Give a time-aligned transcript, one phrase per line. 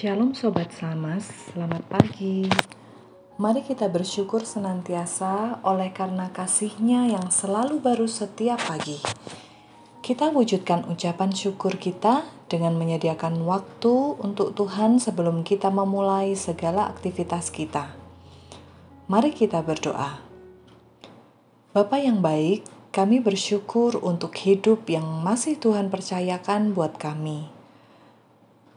[0.00, 2.48] Shalom Sobat Samas, selamat pagi.
[3.36, 8.96] Mari kita bersyukur senantiasa oleh karena kasihnya yang selalu baru setiap pagi.
[10.00, 17.52] Kita wujudkan ucapan syukur kita dengan menyediakan waktu untuk Tuhan sebelum kita memulai segala aktivitas
[17.52, 17.92] kita.
[19.04, 20.16] Mari kita berdoa.
[21.76, 27.59] Bapa yang baik, kami bersyukur untuk hidup yang masih Tuhan percayakan buat kami.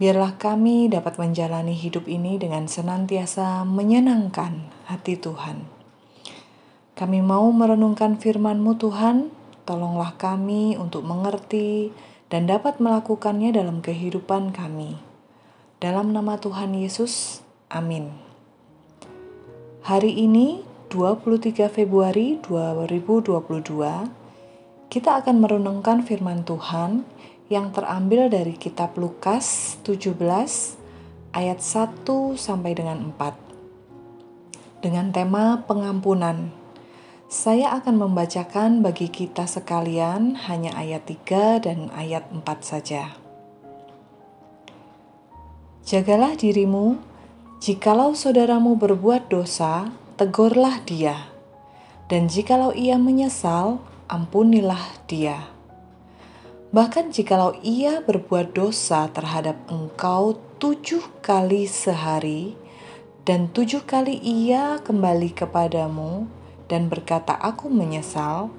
[0.01, 5.69] Biarlah kami dapat menjalani hidup ini dengan senantiasa menyenangkan hati Tuhan.
[6.97, 9.29] Kami mau merenungkan firman-Mu Tuhan,
[9.69, 11.93] tolonglah kami untuk mengerti
[12.33, 14.97] dan dapat melakukannya dalam kehidupan kami.
[15.77, 18.09] Dalam nama Tuhan Yesus, amin.
[19.85, 24.23] Hari ini 23 Februari 2022
[24.89, 27.05] kita akan merenungkan firman Tuhan
[27.53, 30.17] yang terambil dari kitab Lukas 17
[31.37, 32.01] ayat 1
[32.33, 36.49] sampai dengan 4 dengan tema pengampunan.
[37.29, 43.15] Saya akan membacakan bagi kita sekalian hanya ayat 3 dan ayat 4 saja.
[45.85, 46.97] Jagalah dirimu,
[47.61, 51.31] jikalau saudaramu berbuat dosa, tegurlah dia.
[52.09, 55.53] Dan jikalau ia menyesal, ampunilah dia.
[56.73, 62.57] Bahkan jikalau ia berbuat dosa terhadap engkau tujuh kali sehari,
[63.29, 66.25] dan tujuh kali ia kembali kepadamu
[66.65, 68.49] dan berkata, "Aku menyesal,"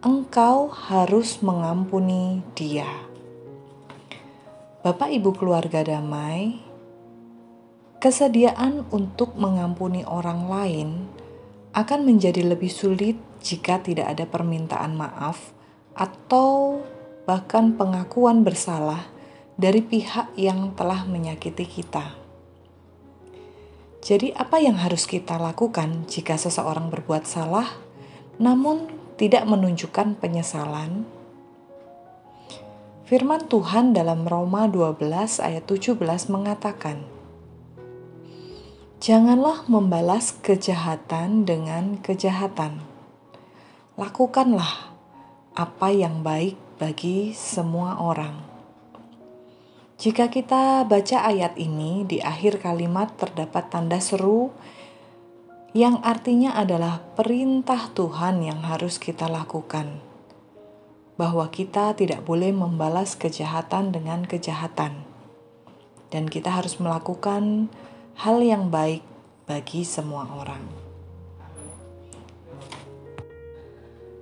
[0.00, 2.88] engkau harus mengampuni dia.
[4.80, 6.56] Bapak, ibu, keluarga damai,
[8.00, 10.88] kesediaan untuk mengampuni orang lain
[11.76, 15.52] akan menjadi lebih sulit jika tidak ada permintaan maaf
[15.92, 16.80] atau
[17.30, 19.06] bahkan pengakuan bersalah
[19.54, 22.18] dari pihak yang telah menyakiti kita.
[24.02, 27.70] Jadi, apa yang harus kita lakukan jika seseorang berbuat salah
[28.42, 31.06] namun tidak menunjukkan penyesalan?
[33.06, 34.98] Firman Tuhan dalam Roma 12
[35.38, 36.02] ayat 17
[36.34, 37.06] mengatakan,
[38.98, 42.82] Janganlah membalas kejahatan dengan kejahatan.
[43.94, 44.90] Lakukanlah
[45.54, 48.40] apa yang baik bagi semua orang.
[50.00, 54.48] Jika kita baca ayat ini, di akhir kalimat terdapat tanda seru
[55.76, 60.00] yang artinya adalah perintah Tuhan yang harus kita lakukan,
[61.20, 65.04] bahwa kita tidak boleh membalas kejahatan dengan kejahatan,
[66.08, 67.68] dan kita harus melakukan
[68.24, 69.04] hal yang baik
[69.44, 70.89] bagi semua orang.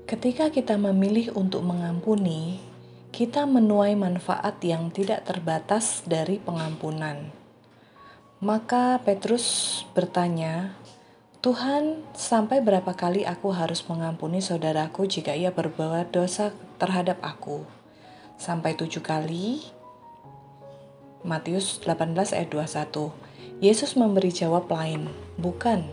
[0.08, 2.56] Ketika kita memilih untuk mengampuni,
[3.12, 7.28] kita menuai manfaat yang tidak terbatas dari pengampunan.
[8.40, 9.44] Maka Petrus
[9.92, 10.72] bertanya,
[11.44, 17.68] "Tuhan, sampai berapa kali aku harus mengampuni saudaraku jika ia berbuat dosa terhadap aku?
[18.40, 19.60] Sampai tujuh kali?"
[21.20, 23.12] Matius 18 ayat 21.
[23.60, 25.84] Yesus memberi jawab lain, "Bukan,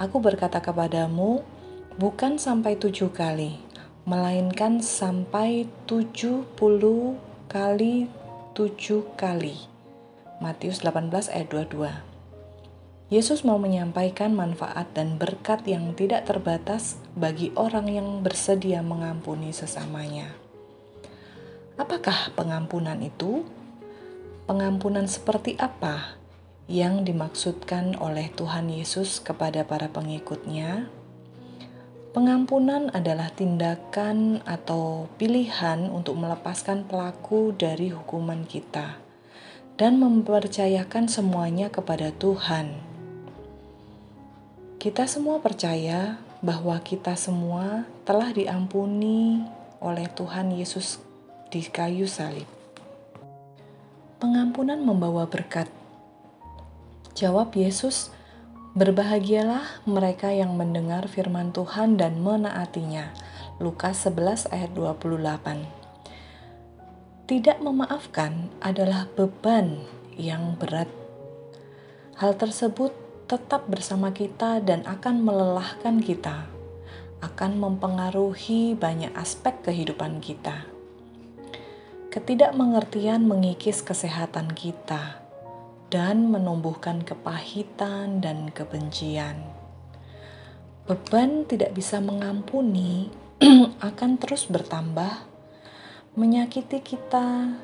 [0.00, 1.44] aku berkata kepadamu,
[1.98, 3.58] bukan sampai tujuh kali,
[4.06, 7.18] melainkan sampai tujuh puluh
[7.50, 8.06] kali
[8.54, 9.58] tujuh kali.
[10.38, 17.90] Matius 18 ayat 22 Yesus mau menyampaikan manfaat dan berkat yang tidak terbatas bagi orang
[17.90, 20.30] yang bersedia mengampuni sesamanya.
[21.74, 23.42] Apakah pengampunan itu?
[24.46, 26.14] Pengampunan seperti apa
[26.70, 30.97] yang dimaksudkan oleh Tuhan Yesus kepada para pengikutnya?
[32.18, 38.98] Pengampunan adalah tindakan atau pilihan untuk melepaskan pelaku dari hukuman kita
[39.78, 42.74] dan mempercayakan semuanya kepada Tuhan.
[44.82, 49.46] Kita semua percaya bahwa kita semua telah diampuni
[49.78, 50.98] oleh Tuhan Yesus
[51.54, 52.50] di kayu salib.
[54.18, 55.70] Pengampunan membawa berkat.
[57.14, 58.10] Jawab Yesus,
[58.78, 63.10] Berbahagialah mereka yang mendengar firman Tuhan dan menaatinya.
[63.58, 65.66] Lukas 11 ayat 28.
[67.26, 69.82] Tidak memaafkan adalah beban
[70.14, 70.86] yang berat.
[72.22, 72.94] Hal tersebut
[73.26, 76.46] tetap bersama kita dan akan melelahkan kita,
[77.18, 80.70] akan mempengaruhi banyak aspek kehidupan kita.
[82.14, 85.27] Ketidakmengertian mengikis kesehatan kita
[85.88, 89.40] dan menumbuhkan kepahitan dan kebencian.
[90.88, 93.12] Beban tidak bisa mengampuni
[93.88, 95.24] akan terus bertambah,
[96.16, 97.56] menyakiti kita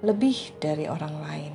[0.00, 1.54] lebih dari orang lain.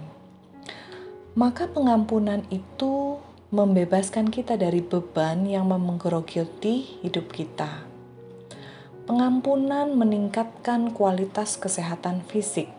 [1.36, 3.19] maka pengampunan itu
[3.51, 7.83] membebaskan kita dari beban yang menggerogoti hidup kita.
[9.04, 12.72] Pengampunan meningkatkan kualitas kesehatan fisik,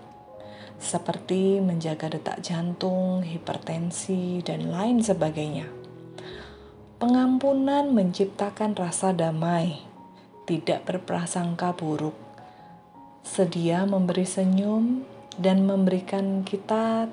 [0.77, 5.69] seperti menjaga detak jantung, hipertensi, dan lain sebagainya.
[6.97, 9.81] Pengampunan menciptakan rasa damai,
[10.49, 12.17] tidak berprasangka buruk,
[13.21, 15.05] sedia memberi senyum,
[15.37, 17.13] dan memberikan kita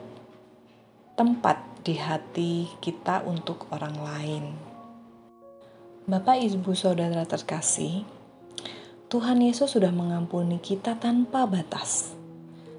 [1.19, 4.44] tempat di hati kita untuk orang lain.
[6.07, 8.07] Bapak, ibu, saudara terkasih,
[9.12, 12.16] Tuhan Yesus sudah mengampuni kita tanpa batas,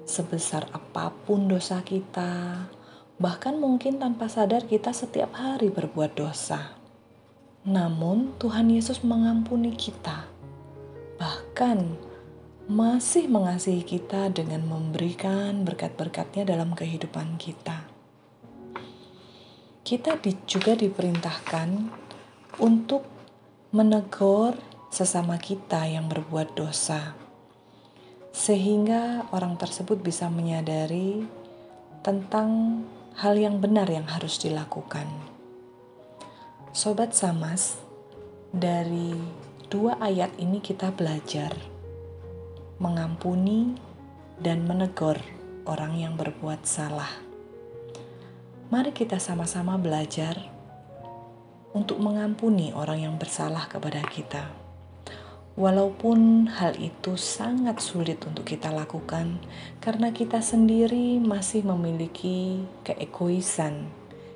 [0.05, 2.65] sebesar apa pun dosa kita,
[3.17, 6.77] bahkan mungkin tanpa sadar kita setiap hari berbuat dosa.
[7.65, 10.29] Namun, Tuhan Yesus mengampuni kita,
[11.17, 11.97] bahkan
[12.69, 17.95] masih mengasihi kita dengan memberikan berkat-berkatnya dalam kehidupan kita
[19.85, 20.17] kita
[20.49, 21.93] juga diperintahkan
[22.57, 23.05] untuk
[23.69, 24.57] menegur
[24.89, 27.13] sesama kita yang berbuat dosa,
[28.45, 31.25] sehingga orang tersebut bisa menyadari
[32.05, 32.81] tentang
[33.17, 35.09] hal yang benar yang harus dilakukan.
[36.69, 37.81] Sobat Samas,
[38.53, 39.17] dari
[39.65, 41.57] dua ayat ini kita belajar
[42.77, 43.73] mengampuni
[44.37, 45.17] dan menegur
[45.65, 47.25] orang yang berbuat salah
[48.73, 50.41] mari kita sama-sama belajar
[51.71, 54.64] untuk mengampuni orang yang bersalah kepada kita.
[55.55, 59.39] Walaupun hal itu sangat sulit untuk kita lakukan,
[59.79, 63.87] karena kita sendiri masih memiliki keegoisan,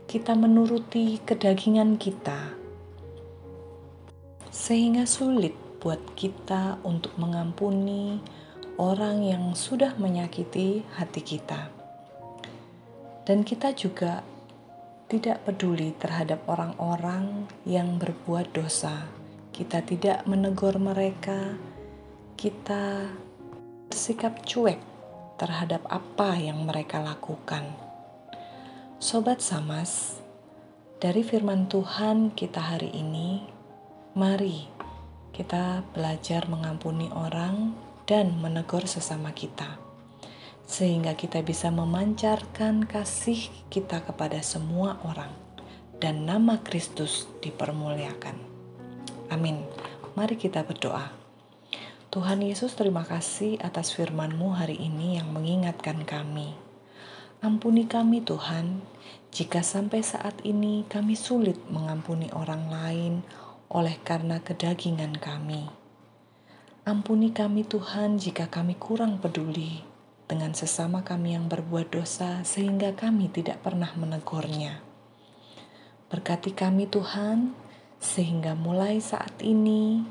[0.08, 2.56] kita menuruti kedagingan kita,
[4.48, 5.52] sehingga sulit
[5.84, 8.24] buat kita untuk mengampuni
[8.80, 11.68] orang yang sudah menyakiti hati kita.
[13.28, 14.24] Dan kita juga
[15.12, 19.19] tidak peduli terhadap orang-orang yang berbuat dosa.
[19.60, 21.60] Kita tidak menegur mereka,
[22.40, 23.12] kita
[23.92, 24.80] bersikap cuek
[25.36, 27.68] terhadap apa yang mereka lakukan.
[29.04, 30.16] Sobat Samas,
[31.04, 33.44] dari firman Tuhan kita hari ini,
[34.16, 34.64] mari
[35.36, 37.76] kita belajar mengampuni orang
[38.08, 39.76] dan menegur sesama kita
[40.64, 45.36] sehingga kita bisa memancarkan kasih kita kepada semua orang
[46.00, 48.59] dan nama Kristus dipermuliakan.
[49.30, 49.62] Amin.
[50.18, 51.14] Mari kita berdoa.
[52.10, 56.58] Tuhan Yesus terima kasih atas firman-Mu hari ini yang mengingatkan kami.
[57.46, 58.82] Ampuni kami Tuhan,
[59.30, 63.14] jika sampai saat ini kami sulit mengampuni orang lain
[63.70, 65.70] oleh karena kedagingan kami.
[66.90, 69.86] Ampuni kami Tuhan jika kami kurang peduli
[70.26, 74.82] dengan sesama kami yang berbuat dosa, sehingga kami tidak pernah menegurnya.
[76.10, 77.69] Berkati kami, Tuhan,
[78.00, 80.08] sehingga mulai saat ini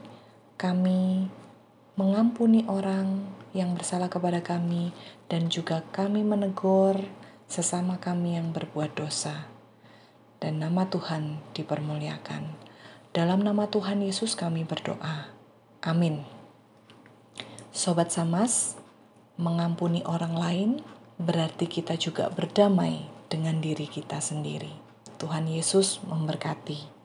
[0.61, 1.29] kami
[1.99, 3.27] mengampuni orang
[3.57, 4.95] yang bersalah kepada kami,
[5.27, 7.01] dan juga kami menegur
[7.49, 9.49] sesama kami yang berbuat dosa.
[10.39, 12.55] Dan nama Tuhan dipermuliakan.
[13.11, 15.33] Dalam nama Tuhan Yesus, kami berdoa.
[15.83, 16.23] Amin.
[17.75, 18.79] Sobat Samas,
[19.35, 20.71] mengampuni orang lain
[21.19, 24.71] berarti kita juga berdamai dengan diri kita sendiri.
[25.19, 26.98] Tuhan Yesus memberkati.